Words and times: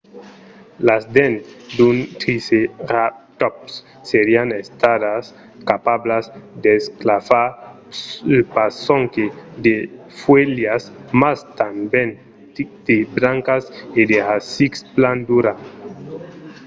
las 0.87 1.03
dents 1.15 1.43
d’un 1.77 1.97
triceratòps 2.21 3.71
serián 4.11 4.49
estadas 4.63 5.23
capablas 5.69 6.25
d'esclafar 6.63 7.49
pas 8.53 8.73
sonque 8.87 9.25
de 9.65 9.75
fuèlhas 10.19 10.83
mas 11.21 11.39
tanben 11.59 12.09
de 12.87 12.97
brancas 13.17 13.63
e 13.99 14.01
de 14.09 14.17
rasics 14.29 14.79
plan 14.95 15.17
duras 15.29 15.61